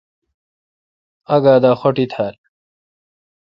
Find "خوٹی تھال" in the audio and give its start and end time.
1.79-2.35